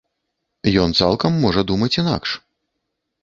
[0.83, 2.29] Ён цалкам можа думаць інакш.